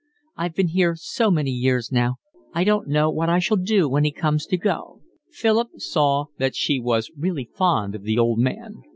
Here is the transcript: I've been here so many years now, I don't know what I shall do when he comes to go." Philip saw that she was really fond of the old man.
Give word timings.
I've 0.35 0.55
been 0.55 0.69
here 0.69 0.95
so 0.95 1.29
many 1.29 1.51
years 1.51 1.91
now, 1.91 2.15
I 2.55 2.63
don't 2.63 2.87
know 2.87 3.11
what 3.11 3.29
I 3.29 3.37
shall 3.37 3.55
do 3.57 3.87
when 3.87 4.03
he 4.03 4.11
comes 4.11 4.47
to 4.47 4.57
go." 4.57 4.99
Philip 5.29 5.69
saw 5.79 6.25
that 6.39 6.55
she 6.55 6.79
was 6.79 7.11
really 7.15 7.51
fond 7.55 7.93
of 7.93 8.01
the 8.01 8.17
old 8.17 8.39
man. 8.39 8.81